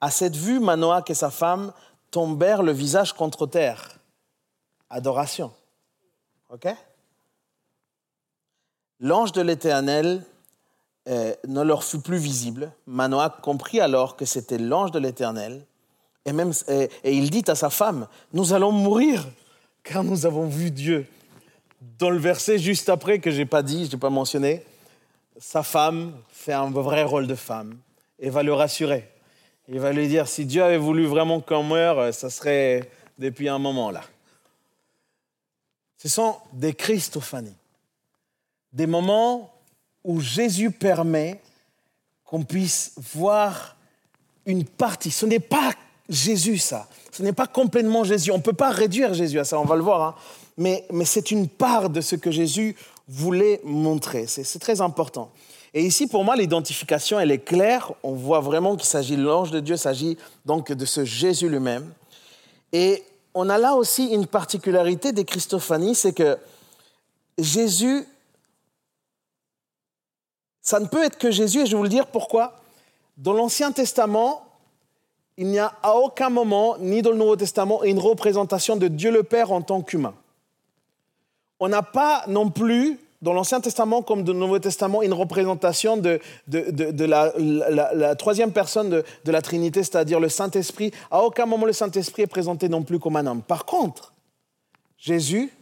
[0.00, 1.72] À cette vue, Manoach et sa femme
[2.10, 3.98] tombèrent le visage contre terre.
[4.88, 5.52] Adoration.
[6.50, 6.68] OK?
[9.00, 10.24] L'ange de l'Éternel
[11.08, 12.72] euh, ne leur fut plus visible.
[12.86, 15.64] Manoach comprit alors que c'était l'ange de l'Éternel.
[16.26, 19.26] Et il dit à sa femme, nous allons mourir
[19.82, 21.06] car nous avons vu Dieu
[21.80, 24.64] dans le verset juste après que je n'ai pas dit, je n'ai pas mentionné,
[25.38, 27.78] sa femme fait un vrai rôle de femme
[28.18, 29.08] et va le rassurer.
[29.68, 33.58] Il va lui dire, si Dieu avait voulu vraiment qu'on meure, ça serait depuis un
[33.58, 34.02] moment là.
[35.96, 37.56] Ce sont des Christophanies,
[38.72, 39.54] des moments
[40.02, 41.40] où Jésus permet
[42.24, 43.76] qu'on puisse voir
[44.46, 45.10] une partie.
[45.10, 45.72] Ce n'est pas
[46.08, 48.30] Jésus ça, ce n'est pas complètement Jésus.
[48.32, 50.02] On ne peut pas réduire Jésus à ça, on va le voir.
[50.02, 50.14] Hein
[50.56, 52.76] mais, c'est une part de ce que Jésus
[53.08, 54.26] voulait montrer.
[54.26, 55.30] C'est très important.
[55.72, 57.92] Et ici, pour moi, l'identification, elle est claire.
[58.02, 61.92] On voit vraiment qu'il s'agit de l'ange de Dieu, s'agit donc de ce Jésus lui-même.
[62.72, 66.36] Et on a là aussi une particularité des Christophanies, c'est que
[67.38, 68.04] Jésus,
[70.60, 72.60] ça ne peut être que Jésus, et je vais vous le dire pourquoi.
[73.16, 74.44] Dans l'Ancien Testament,
[75.36, 79.10] il n'y a à aucun moment, ni dans le Nouveau Testament, une représentation de Dieu
[79.10, 80.14] le Père en tant qu'humain
[81.60, 85.98] on n'a pas non plus, dans l'Ancien Testament comme dans le Nouveau Testament, une représentation
[85.98, 90.90] de, la, troisième personne de, la Trinité, c'est-à-dire le Saint-Esprit.
[91.10, 93.42] À aucun moment le Saint-Esprit est présenté non plus comme un homme.
[93.42, 94.12] Par contre,
[94.96, 95.52] Jésus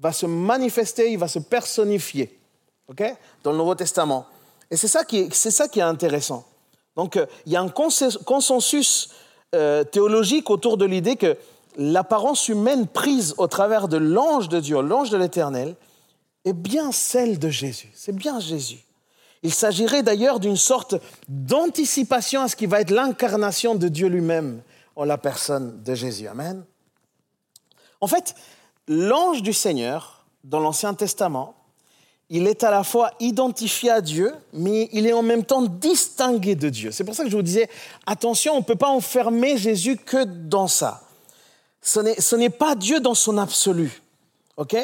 [0.00, 2.38] va se manifester, il va se personnifier
[3.44, 4.26] dans le Nouveau Testament.
[4.70, 6.44] Et c'est ça, qui est, intéressant.
[6.96, 9.10] Donc, euh, il y a un consensus
[9.54, 11.36] euh, théologique autour de l'idée que
[11.76, 15.76] l'apparence humaine prise au travers de l'ange de Dieu, l'ange de l'Éternel,
[16.44, 17.90] est bien celle de Jésus.
[17.94, 18.84] C'est bien Jésus.
[19.42, 20.96] Il s'agirait d'ailleurs d'une sorte
[21.28, 24.62] d'anticipation à ce qui va être l'incarnation de Dieu lui-même
[24.96, 26.28] en la personne de Jésus.
[26.28, 26.64] Amen.
[28.00, 28.34] En fait,
[28.86, 31.54] l'ange du Seigneur, dans l'Ancien Testament,
[32.28, 36.54] il est à la fois identifié à Dieu, mais il est en même temps distingué
[36.54, 36.92] de Dieu.
[36.92, 37.68] C'est pour ça que je vous disais,
[38.06, 41.02] attention, on ne peut pas enfermer Jésus que dans ça
[41.82, 44.02] ce n'est pas Dieu dans son absolu.
[44.56, 44.76] OK?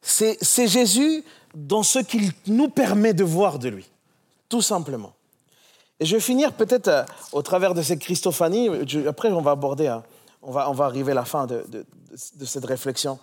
[0.00, 3.88] C'est Jésus dans ce qu'il nous permet de voir de lui,
[4.48, 5.12] tout simplement.
[6.00, 8.68] Et je vais finir peut-être euh, au travers de ces Christophanies.
[9.06, 10.02] après, on va aborder, hein,
[10.42, 11.64] on, va, arriver à la fin de,
[12.44, 13.18] cette réflexion.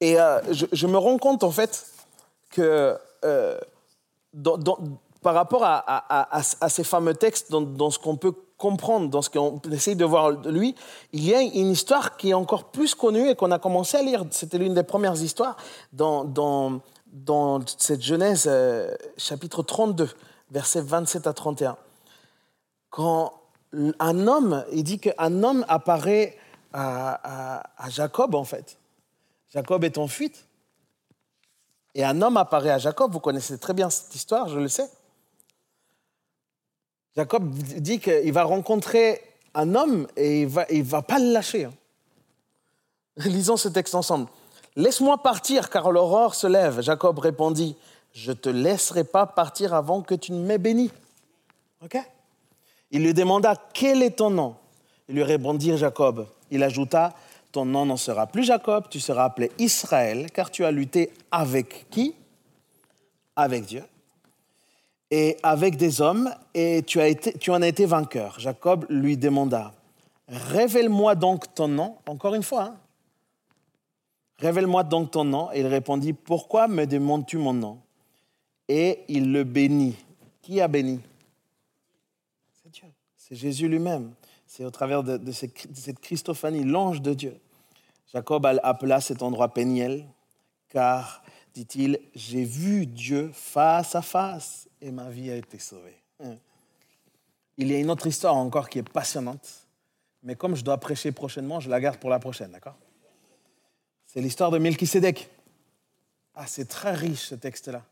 [0.00, 1.86] Et euh, je, me rends compte, en fait,
[2.50, 3.58] que euh,
[5.20, 9.94] par rapport à, ces fameux textes, dans ce qu'on peut comprendre dans ce qu'on essaye
[9.94, 10.74] de voir de lui,
[11.12, 14.02] il y a une histoire qui est encore plus connue et qu'on a commencé à
[14.02, 14.24] lire.
[14.30, 15.58] C'était l'une des premières histoires
[15.92, 16.80] dans, dans,
[17.12, 20.08] dans cette Genèse euh, chapitre 32,
[20.50, 21.76] versets 27 à 31.
[22.88, 23.34] Quand
[23.98, 26.38] un homme, il dit qu'un homme apparaît
[26.72, 28.78] à, Jacob en fait.
[29.52, 30.46] Jacob est en fuite.
[31.94, 34.88] Et un homme apparaît à Jacob, vous connaissez très bien cette histoire, je le sais.
[37.16, 39.20] Jacob dit qu'il va rencontrer
[39.54, 40.48] un homme et il
[40.78, 41.66] ne va, pas le lâcher.
[41.66, 41.72] Hein.
[43.24, 44.26] Lisons ce texte ensemble.
[44.76, 46.80] Laisse-moi partir car l'aurore se lève.
[46.80, 47.76] Jacob répondit,
[48.12, 50.90] je ne te laisserai pas partir avant que tu ne m'aies béni.
[51.84, 51.96] OK?
[52.90, 54.56] Il lui demanda, quel est ton nom?
[55.08, 56.26] Il lui répondit Jacob.
[56.50, 57.14] Il ajouta,
[57.52, 61.86] ton nom n'en sera plus Jacob, tu seras appelé Israël, car tu as lutté avec
[61.90, 62.14] qui?
[63.36, 63.84] Avec Dieu.
[65.10, 68.38] Et avec des hommes, et tu, as été, tu en as été vainqueur.
[68.40, 69.72] Jacob lui demanda,
[70.28, 72.76] révèle-moi donc ton nom, encore une fois, hein.
[74.38, 75.52] révèle-moi donc ton nom.
[75.52, 77.78] Et il répondit, pourquoi me demandes-tu mon nom?
[78.68, 79.96] Et il le bénit.
[80.42, 81.00] Qui a béni?
[82.62, 84.12] C'est Dieu, c'est Jésus lui-même.
[84.46, 87.40] C'est au travers de, cette Christophanie, l'ange de Dieu.
[88.12, 90.06] Jacob appela cet endroit Péniel,
[90.68, 95.96] car, dit-il, j'ai vu Dieu face à face et ma vie a été sauvée.
[96.22, 96.36] Hein.
[97.56, 99.48] Il y a une autre histoire encore qui est passionnante,
[100.22, 102.76] mais comme je dois prêcher prochainement, je la garde pour la prochaine, d'accord?
[104.06, 105.30] C'est l'histoire de Melchisedec.
[106.34, 107.82] Ah, c'est très riche ce texte-là.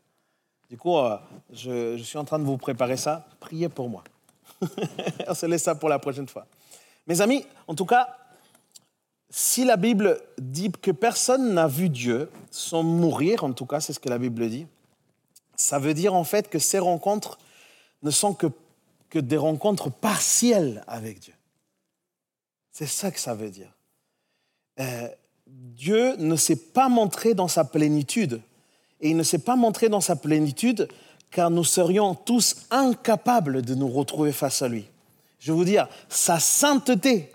[0.69, 1.17] Du coup, euh,
[1.51, 3.25] je, je suis en train de vous préparer ça.
[3.39, 4.03] Priez pour moi.
[5.27, 6.45] On se laisse ça pour la prochaine fois.
[7.07, 8.15] Mes amis, en tout cas,
[9.29, 13.93] si la Bible dit que personne n'a vu Dieu sans mourir, en tout cas, c'est
[13.93, 14.67] ce que la Bible dit,
[15.55, 17.37] ça veut dire en fait que ces rencontres
[18.01, 18.47] ne sont que,
[19.09, 21.33] que des rencontres partielles avec Dieu.
[22.71, 23.71] C'est ça que ça veut dire.
[24.79, 25.07] Euh,
[25.47, 28.41] Dieu ne s'est pas montré dans sa plénitude.
[28.99, 30.87] Et il ne s'est pas montré dans sa plénitude
[31.29, 34.85] car nous serions tous incapables de nous retrouver face à lui.
[35.39, 37.31] Je veux dire, sa sainteté,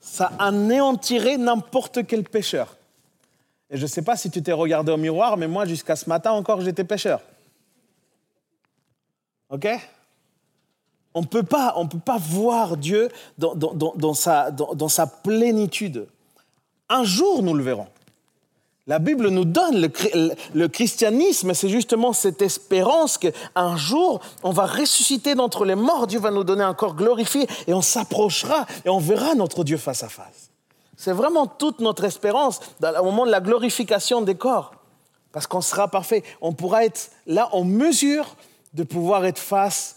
[0.00, 2.76] ça anéantirait n'importe quel pécheur.
[3.72, 6.08] Et je ne sais pas si tu t'es regardé au miroir, mais moi, jusqu'à ce
[6.08, 7.20] matin encore, j'étais pécheur.
[9.48, 9.66] OK?
[11.14, 11.74] On ne peut pas
[12.18, 13.08] voir Dieu
[13.38, 16.06] dans, sa, dans sa plénitude.
[16.88, 17.88] Un jour, nous le verrons.
[18.86, 19.88] La Bible nous donne
[20.54, 26.18] le, christianisme, c'est justement cette espérance qu'un jour, on va ressusciter d'entre les morts, Dieu
[26.18, 30.02] va nous donner un corps glorifié et on s'approchera et on verra notre Dieu face
[30.02, 30.51] à face.
[31.02, 34.72] C'est vraiment toute notre espérance au moment de la glorification des corps,
[35.32, 36.22] parce qu'on sera parfait.
[36.40, 38.36] On pourra être là en mesure
[38.72, 39.96] de pouvoir être face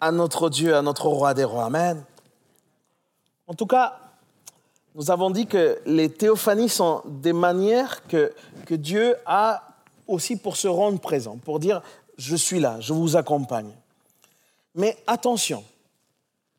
[0.00, 1.66] à notre Dieu, à notre roi des rois.
[1.66, 2.02] Amen.
[3.46, 3.98] En tout cas,
[4.94, 8.32] nous avons dit que les théophanies sont des manières que,
[8.64, 9.62] que Dieu a
[10.06, 11.82] aussi pour se rendre présent, pour dire
[12.16, 13.74] je suis là, je vous accompagne.
[14.74, 15.62] Mais attention,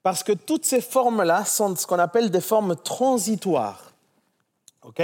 [0.04, 3.92] parce que toutes ces formes-là sont ce qu'on appelle des formes transitoires.
[4.84, 5.02] OK?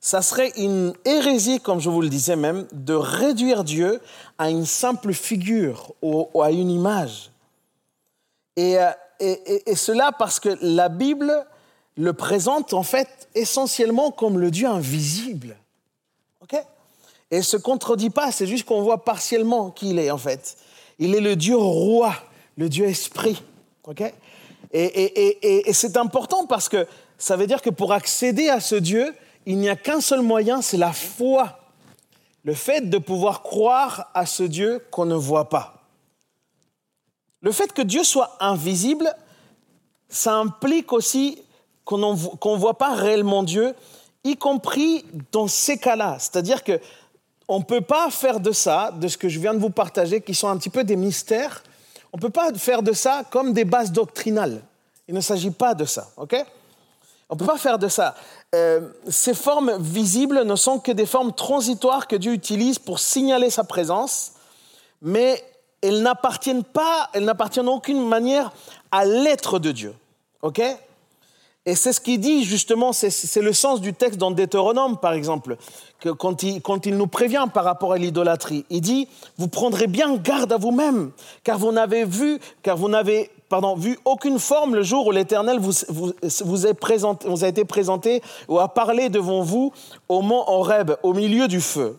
[0.00, 4.00] Ça serait une hérésie, comme je vous le disais même, de réduire Dieu
[4.38, 7.30] à une simple figure ou, à une image.
[8.56, 11.46] Et, euh, et, et cela parce que la Bible
[11.96, 15.56] le présente en fait essentiellement comme le Dieu invisible.
[16.42, 16.56] OK?
[17.30, 20.56] Et ne se contredit pas, c'est juste qu'on voit partiellement qui il est en fait.
[20.98, 22.14] Il est le Dieu roi,
[22.56, 23.42] le Dieu esprit.
[23.86, 24.02] OK?
[24.72, 26.86] Et, et c'est important parce que
[27.18, 29.14] ça veut dire que pour accéder à ce Dieu,
[29.46, 31.60] il n'y a qu'un seul moyen, c'est la foi.
[32.42, 35.84] Le fait de pouvoir croire à ce Dieu qu'on ne voit pas.
[37.40, 39.14] Le fait que Dieu soit invisible,
[40.08, 41.42] ça implique aussi
[41.84, 43.74] qu'on ne voit pas réellement Dieu,
[44.24, 46.16] y compris dans ces cas-là.
[46.18, 46.80] C'est-à-dire que
[47.48, 50.20] on ne peut pas faire de ça, de ce que je viens de vous partager,
[50.20, 51.62] qui sont un petit peu des mystères,
[52.16, 54.62] on ne peut pas faire de ça comme des bases doctrinales.
[55.06, 56.34] Il ne s'agit pas de ça, ok?
[57.28, 58.14] On ne peut pas faire de ça.
[58.54, 63.50] Euh, ces formes visibles ne sont que des formes transitoires que Dieu utilise pour signaler
[63.50, 64.32] sa présence,
[65.02, 65.44] mais
[65.82, 68.50] elles n'appartiennent pas, elles n'appartiennent en aucune manière
[68.90, 69.94] à l'être de Dieu,
[70.40, 70.62] ok?
[71.66, 75.56] Et c'est ce qu'il dit justement, c'est le sens du texte dans Deutéronome, par exemple,
[76.16, 78.64] quand, il, nous prévient par rapport à l'idolâtrie.
[78.70, 81.10] Il dit, vous prendrez bien garde à vous-même,
[81.42, 83.32] car vous n'avez vu, car vous n'avez
[83.78, 88.60] vu aucune forme le jour où l'Éternel vous, vous, présenté, vous a été présenté ou
[88.60, 89.72] a parlé devant vous
[90.08, 91.98] au mont Horeb, au milieu du feu.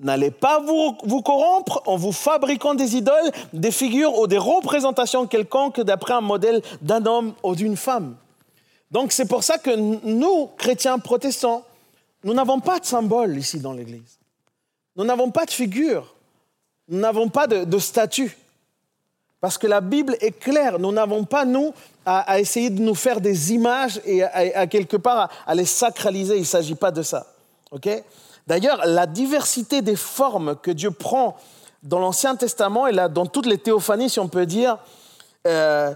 [0.00, 5.26] N'allez pas vous, vous, corrompre en vous fabriquant des idoles, des figures ou des représentations
[5.26, 8.16] quelconques d'après un modèle d'un homme ou d'une femme.
[8.90, 11.64] Donc c'est pour ça que nous, chrétiens protestants,
[12.24, 14.18] nous n'avons pas de symbole ici dans l'Église.
[14.96, 16.14] Nous n'avons pas de figure.
[16.88, 18.36] Nous n'avons pas de, statut.
[19.40, 20.78] Parce que la Bible est claire.
[20.78, 25.30] Nous n'avons pas, nous, à, essayer de nous faire des images et à, quelque part
[25.46, 26.36] à, les sacraliser.
[26.36, 27.26] Il ne s'agit pas de ça.
[28.46, 31.36] D'ailleurs, la diversité des formes que Dieu prend
[31.82, 34.78] dans l'Ancien Testament et dans toutes les théophanies, si on peut dire,
[35.46, 35.92] euh,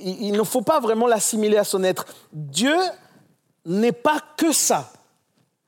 [0.00, 2.06] il, il ne faut pas vraiment l'assimiler à son être.
[2.32, 2.76] Dieu
[3.64, 4.92] n'est pas que ça.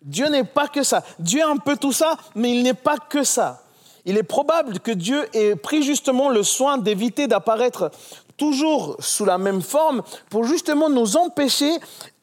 [0.03, 1.03] Dieu n'est pas que ça.
[1.19, 3.63] Dieu est un peu tout ça, mais il n'est pas que ça.
[4.05, 7.91] Il est probable que Dieu ait pris justement le soin d'éviter d'apparaître
[8.37, 11.73] toujours sous la même forme pour justement nous empêcher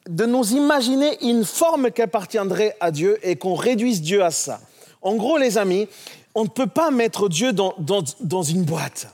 [0.08, 4.60] de nous imaginer une forme qui appartiendrait à Dieu et qu'on réduise Dieu à ça.
[5.00, 5.88] En gros, les amis,
[6.34, 9.08] on ne peut pas mettre Dieu dans une boîte.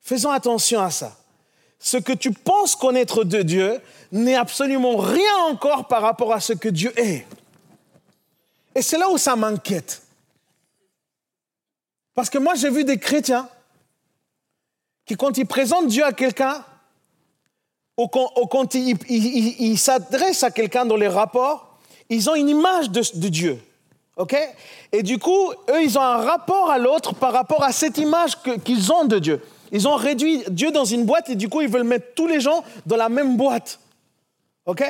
[0.00, 1.16] Faisons attention à ça.
[1.78, 3.80] Ce que tu penses connaître de Dieu
[4.12, 7.26] n'est absolument rien encore par rapport à ce que Dieu est.
[8.74, 10.02] Et c'est là où ça m'inquiète.
[12.14, 13.48] Parce que moi, j'ai vu des chrétiens
[15.04, 16.64] qui, quand ils présentent Dieu à quelqu'un,
[17.96, 23.60] ou quand, ils s'adressent à quelqu'un dans les rapports, ils ont une image de, Dieu.
[24.92, 28.36] Et du coup, eux, ils ont un rapport à l'autre par rapport à cette image
[28.64, 29.42] qu'ils ont de Dieu.
[29.74, 32.38] Ils ont réduit Dieu dans une boîte et du coup, ils veulent mettre tous les
[32.38, 33.80] gens dans la même boîte.
[34.66, 34.84] OK?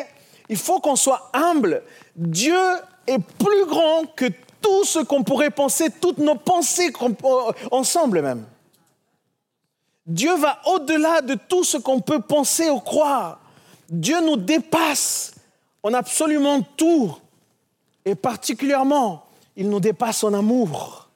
[0.51, 1.83] Il faut qu'on soit humble.
[2.15, 2.61] Dieu
[3.07, 4.27] est plus grand que
[4.61, 6.93] tout ce qu'on pourrait penser, toutes nos pensées
[7.71, 8.45] ensemble même.
[10.07, 13.41] Dieu va au-delà de tout ce qu'on peut penser ou croire.
[13.89, 15.33] Dieu nous dépasse
[15.83, 17.17] en absolument tout.
[18.05, 19.25] Et particulièrement,
[19.57, 21.09] il nous dépasse en amour.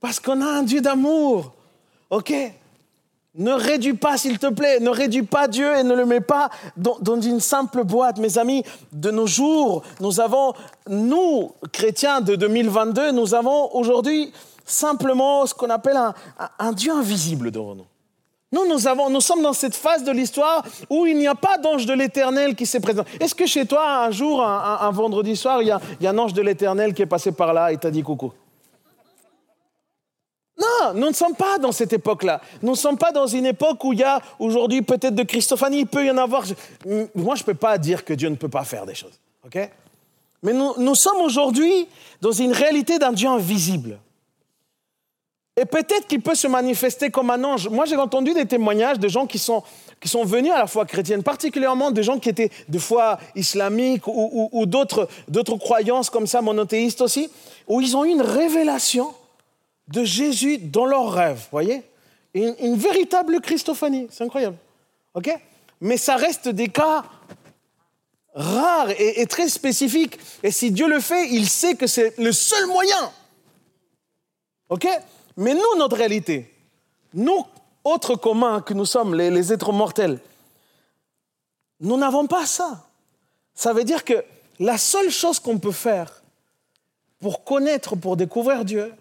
[0.00, 1.52] Parce qu'on a un Dieu d'amour.
[2.08, 2.32] OK?
[3.34, 6.50] Ne réduis pas, s'il te plaît, ne réduis pas Dieu et ne le mets pas
[6.76, 8.18] dans, une simple boîte.
[8.18, 10.52] Mes amis, de nos jours, nous avons,
[10.88, 14.32] nous, chrétiens de 2022, nous avons aujourd'hui
[14.66, 15.98] simplement ce qu'on appelle
[16.58, 17.86] un, Dieu invisible devant nous.
[18.52, 21.94] Nous, nous, sommes dans cette phase de l'histoire où il n'y a pas d'ange de
[21.94, 23.04] l'éternel qui s'est présent.
[23.18, 26.10] Est-ce que chez toi, un jour, un, vendredi soir, il y, a, il y a
[26.10, 28.30] un ange de l'éternel qui est passé par là et t'a dit coucou?
[30.60, 32.40] Non, nous ne sommes pas dans cette époque-là.
[32.62, 35.80] Nous ne sommes pas dans une époque où il y a aujourd'hui peut-être de Christophanie,
[35.80, 36.44] il peut y en avoir.
[37.14, 39.18] Moi, je ne peux pas dire que Dieu ne peut pas faire des choses.
[39.44, 39.70] ok?
[40.42, 41.86] Mais nous, sommes aujourd'hui
[42.20, 43.98] dans une réalité d'un Dieu invisible.
[45.56, 47.68] Et peut-être qu'il peut se manifester comme un ange.
[47.68, 49.62] Moi, j'ai entendu des témoignages de gens qui sont,
[50.00, 54.06] qui sont venus à la foi chrétienne, particulièrement des gens qui étaient de foi islamique
[54.08, 55.08] ou, ou d'autres
[55.58, 57.30] croyances comme ça, monothéistes aussi,
[57.68, 59.14] où ils ont eu une révélation
[59.92, 61.82] de Jésus dans leurs rêves, voyez?
[62.34, 64.56] Une, véritable Christophanie, c'est incroyable.
[65.14, 65.30] OK?
[65.80, 67.04] Mais ça reste des cas
[68.34, 70.18] rares et, très spécifiques.
[70.42, 73.12] Et si Dieu le fait, il sait que c'est le seul moyen.
[75.36, 76.50] Mais nous, notre réalité,
[77.12, 77.44] nous,
[77.84, 80.18] autres communs que nous sommes, les êtres mortels,
[81.80, 82.86] nous n'avons pas ça.
[83.54, 84.24] Ça veut dire que
[84.58, 86.22] la seule chose qu'on peut faire
[87.20, 88.94] pour connaître, pour découvrir Dieu,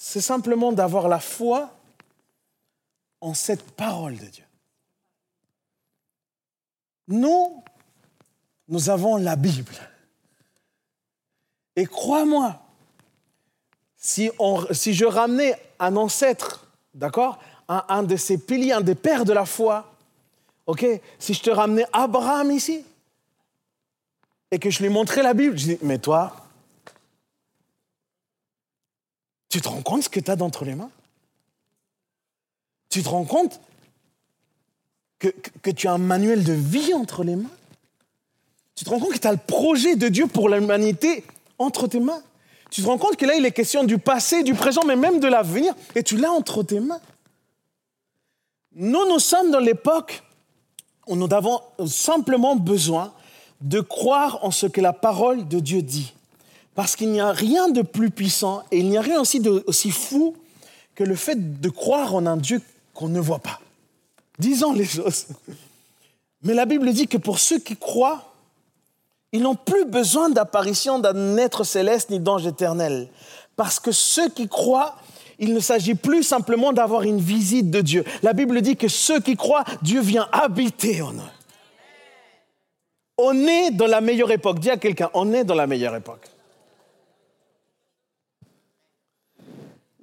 [0.00, 1.74] c'est simplement d'avoir la foi
[3.20, 4.44] en cette parole de Dieu.
[7.08, 7.64] Nous,
[8.68, 9.74] nous avons la Bible.
[11.74, 12.62] Et crois-moi,
[13.96, 14.30] si,
[14.70, 19.46] si, je ramenais un ancêtre, d'accord, un, de ces piliers, un des pères de la
[19.46, 19.92] foi,
[20.66, 20.86] ok,
[21.18, 22.84] si je te ramenais Abraham ici,
[24.52, 26.47] et que je lui montrais la Bible, je dis, mais toi,
[29.48, 30.90] tu te rends compte ce que tu as d'entre les mains?
[32.90, 33.60] Tu te rends compte
[35.18, 35.28] que,
[35.62, 37.50] que, tu as un manuel de vie entre les mains?
[38.74, 41.24] Tu te rends compte que tu as le projet de Dieu pour l'humanité
[41.58, 42.22] entre tes mains?
[42.70, 45.20] Tu te rends compte que là, il est question du passé, du présent, mais même
[45.20, 47.00] de l'avenir, et tu l'as entre tes mains?
[48.74, 50.22] Nous, nous sommes dans l'époque
[51.06, 53.12] où nous avons simplement besoin
[53.60, 56.14] de croire en ce que la parole de Dieu dit.
[56.78, 59.64] Parce qu'il n'y a rien de plus puissant et il n'y a rien aussi de
[59.66, 60.36] aussi fou
[60.94, 62.62] que le fait de croire en un Dieu
[62.94, 63.58] qu'on ne voit pas.
[64.38, 65.26] Disons les choses.
[66.44, 68.32] Mais la Bible dit que pour ceux qui croient,
[69.32, 73.08] ils n'ont plus besoin d'apparition d'un être céleste ni d'ange éternel.
[73.56, 74.94] Parce que ceux qui croient,
[75.40, 78.04] il ne s'agit plus simplement d'avoir une visite de Dieu.
[78.22, 81.32] La Bible dit que ceux qui croient, Dieu vient habiter en eux.
[83.16, 84.60] On est dans la meilleure époque.
[84.60, 86.37] Dis à quelqu'un, on est dans la meilleure époque.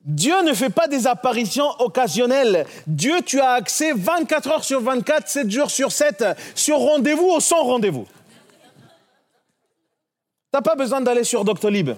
[0.05, 2.67] Dieu ne fait pas des apparitions occasionnelles.
[2.85, 7.39] Dieu, tu as accès 24 heures sur 24, 7 jours sur 7, sur rendez-vous ou
[7.39, 8.05] sans rendez-vous.
[10.51, 11.91] Tu n'as pas besoin d'aller sur Doctolib.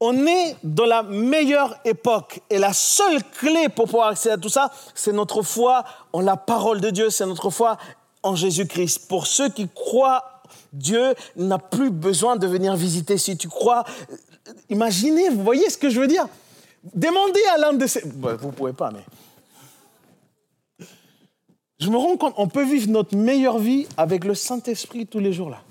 [0.00, 4.48] On est dans la meilleure époque et la seule clé pour pouvoir accéder à tout
[4.48, 7.78] ça, c'est notre foi en la parole de Dieu, c'est notre foi
[8.22, 9.08] en Jésus-Christ.
[9.08, 10.42] Pour ceux qui croient,
[10.72, 13.16] Dieu n'a plus besoin de venir visiter.
[13.16, 13.84] Si tu crois,
[14.68, 16.28] imaginez, vous voyez ce que je veux dire
[16.94, 18.00] Demandez à l'un de ces...
[18.00, 19.04] vous ne pouvez pas, mais...
[21.78, 25.32] Je me rends compte, on peut vivre notre meilleure vie avec le Saint-Esprit tous les
[25.32, 25.62] jours là.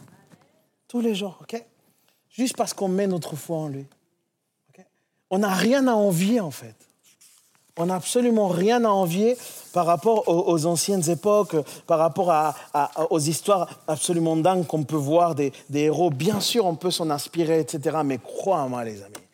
[0.88, 1.64] Tous les jours, ok?
[2.30, 3.86] Juste parce qu'on met notre foi en lui.
[5.32, 6.76] On n'a rien à envier en fait.
[7.78, 9.38] On n'a absolument rien à envier
[9.73, 11.57] par rapport aux, anciennes époques,
[11.88, 12.55] par rapport
[13.09, 16.09] aux histoires absolument dingues qu'on peut voir des, des héros.
[16.09, 17.97] Bien sûr, on peut s'en inspirer, etc.
[18.05, 19.24] Mais crois-moi, les amis,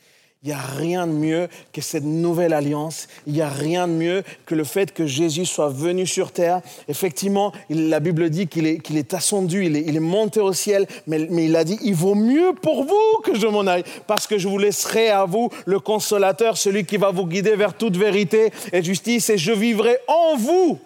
[0.44, 3.08] il n'y a rien de mieux que cette nouvelle alliance.
[3.28, 6.62] Il n'y a rien de mieux que le fait que Jésus soit venu sur terre.
[6.88, 11.46] Effectivement, la Bible dit qu'il est, qu'il ascendu, il est, monté au ciel, mais, mais,
[11.46, 14.48] il a dit, il vaut mieux pour vous que je m'en aille, parce que je
[14.48, 18.82] vous laisserai à vous le consolateur, celui qui va vous guider vers toute vérité et
[18.82, 20.80] justice, et je vivrai en vous.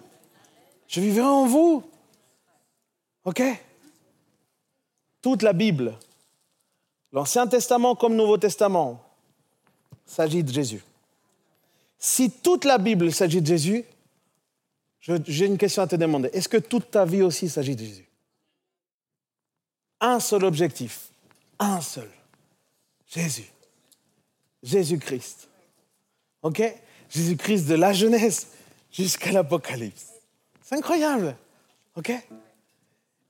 [0.89, 1.81] Je vivrai en vous.
[3.23, 3.41] OK?
[5.21, 5.97] Toute la Bible,
[7.13, 9.04] l'Ancien Testament comme Nouveau Testament,
[10.05, 10.83] s'agit de Jésus.
[11.97, 13.83] Si toute la Bible s'agit de Jésus,
[14.99, 16.29] j'ai une question à te demander.
[16.33, 18.07] Est-ce que toute ta vie aussi s'agit de Jésus?
[20.01, 21.09] Un seul objectif,
[21.59, 22.09] un seul.
[23.07, 23.49] Jésus.
[24.63, 25.47] Jésus-Christ.
[26.41, 26.61] OK?
[27.09, 28.47] Jésus-Christ de la Genèse
[28.91, 30.07] jusqu'à l'Apocalypse.
[30.61, 31.35] C'est incroyable.
[31.95, 32.11] OK?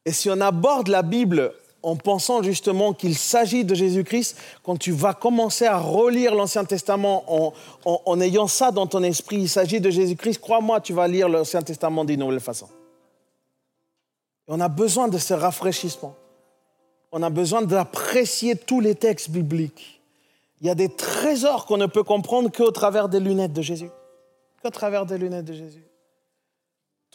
[0.05, 1.53] Et si on aborde la Bible
[1.85, 7.23] en pensant justement qu'il s'agit de Jésus-Christ, quand tu vas commencer à relire l'Ancien Testament
[7.85, 11.61] en, ayant ça dans ton esprit, il s'agit de Jésus-Christ, crois-moi, tu vas lire l'Ancien
[11.61, 12.67] Testament d'une nouvelle façon.
[14.47, 16.15] on a besoin de ce rafraîchissement.
[17.11, 20.01] On a besoin d'apprécier tous les textes bibliques.
[20.61, 23.91] Il y a des trésors qu'on ne peut comprendre qu'au travers des lunettes de Jésus.
[24.63, 25.85] Qu'au travers des lunettes de Jésus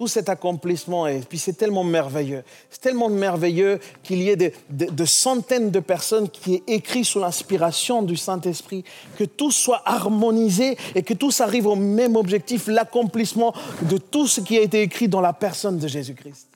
[0.01, 1.07] tout cet accomplissement.
[1.07, 2.43] Et puis c'est tellement merveilleux.
[2.71, 8.01] C'est tellement merveilleux qu'il y ait de, centaines de personnes qui aient écrit sous l'inspiration
[8.01, 8.83] du Saint-Esprit,
[9.19, 14.41] que tout soit harmonisé et que tous arrivent au même objectif, l'accomplissement de tout ce
[14.41, 16.49] qui a été écrit dans la personne de Jésus-Christ.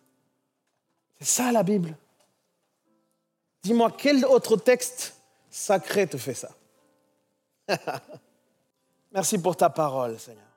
[1.18, 1.95] C'est ça la Bible.
[3.62, 5.16] Dis-moi, quel autre texte
[5.51, 6.49] sacré te fait ça?
[9.12, 10.53] Merci pour ta parole, Seigneur.